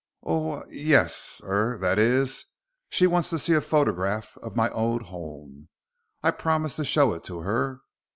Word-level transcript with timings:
"Oh, 0.23 0.63
yes 0.67 1.41
er 1.43 1.75
er 1.75 1.77
that 1.77 1.99
is 1.99 2.47
she 2.89 3.05
wants 3.05 3.29
to 3.29 3.37
see 3.37 3.53
a 3.53 3.61
photograph 3.61 4.35
of 4.41 4.55
my 4.55 4.67
old 4.71 5.03
home. 5.03 5.69
I 6.23 6.31
promised 6.31 6.77
to 6.77 6.85
show 6.85 7.13
it 7.13 7.23
to 7.25 7.41
her." 7.41 7.81